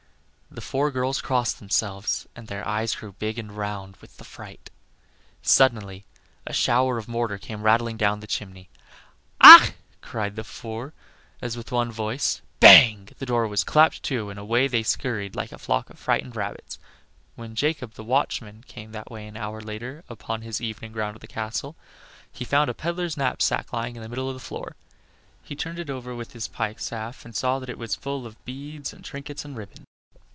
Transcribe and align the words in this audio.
The 0.53 0.59
four 0.59 0.91
girls 0.91 1.21
crossed 1.21 1.59
themselves, 1.59 2.27
and 2.35 2.45
their 2.49 2.67
eyes 2.67 2.93
grew 2.95 3.13
big 3.13 3.39
and 3.39 3.55
round 3.55 3.95
with 4.01 4.17
the 4.17 4.25
fright. 4.25 4.69
Suddenly 5.41 6.03
a 6.45 6.51
shower 6.51 6.97
of 6.97 7.07
mortar 7.07 7.37
came 7.37 7.63
rattling 7.63 7.95
down 7.95 8.19
the 8.19 8.27
chimney. 8.27 8.67
"Ach!" 9.39 9.71
cried 10.01 10.35
the 10.35 10.43
four, 10.43 10.91
as 11.41 11.55
with 11.55 11.71
one 11.71 11.89
voice. 11.89 12.41
Bang! 12.59 13.07
the 13.17 13.25
door 13.25 13.47
was 13.47 13.63
clapped 13.63 14.03
to 14.03 14.29
and 14.29 14.37
away 14.37 14.67
they 14.67 14.83
scurried 14.83 15.37
like 15.37 15.53
a 15.53 15.57
flock 15.57 15.89
of 15.89 15.97
frightened 15.97 16.35
rabbits. 16.35 16.77
When 17.35 17.55
Jacob, 17.55 17.93
the 17.93 18.03
watchman, 18.03 18.65
came 18.67 18.91
that 18.91 19.09
way 19.09 19.27
an 19.27 19.37
hour 19.37 19.61
later, 19.61 20.03
upon 20.09 20.41
his 20.41 20.59
evening 20.59 20.91
round 20.91 21.15
of 21.15 21.21
the 21.21 21.27
castle, 21.27 21.77
he 22.29 22.43
found 22.43 22.69
a 22.69 22.73
peddler's 22.73 23.15
knapsack 23.15 23.71
lying 23.71 23.95
in 23.95 24.01
the 24.01 24.09
middle 24.09 24.27
of 24.27 24.35
the 24.35 24.41
floor. 24.41 24.75
He 25.43 25.55
turned 25.55 25.79
it 25.79 25.89
over 25.89 26.13
with 26.13 26.33
his 26.33 26.49
pike 26.49 26.81
staff 26.81 27.23
and 27.23 27.33
saw 27.33 27.59
that 27.59 27.69
it 27.69 27.77
was 27.77 27.95
full 27.95 28.27
of 28.27 28.43
beads 28.43 28.91
and 28.91 29.05
trinkets 29.05 29.45
and 29.45 29.55
ribbons. 29.55 29.85